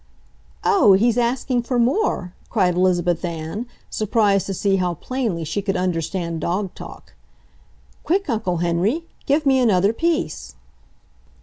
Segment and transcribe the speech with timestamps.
[0.63, 5.77] "Oh, he's asking for more!" cried Elizabeth Ann, surprised to see how plainly she could
[5.77, 7.13] understand dog talk.
[8.03, 10.55] "Quick, Uncle Henry, give me another piece!"